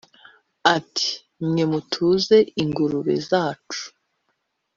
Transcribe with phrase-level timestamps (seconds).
[0.75, 1.09] Ati:
[1.47, 3.83] "Mwe mutunze ingurube zacu,